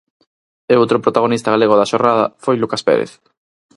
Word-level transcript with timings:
E 0.71 0.73
outro 0.81 1.01
protagonista 1.05 1.53
galego 1.53 1.75
da 1.77 1.89
xornada 1.91 2.25
foi 2.43 2.55
Lucas 2.57 2.81
Pérez. 2.87 3.11